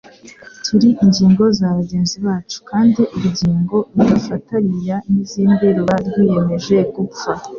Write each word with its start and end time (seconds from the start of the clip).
Turi 0.65 0.89
ingingo 1.03 1.43
za 1.57 1.69
bagenzi 1.77 2.17
bacu 2.25 2.57
kandi 2.69 3.01
urugingo 3.15 3.75
rudafatariya 3.95 4.95
n'izindi 5.11 5.65
ruba 5.75 5.95
rwiyemeje 6.07 6.77
gupfa, 6.95 7.31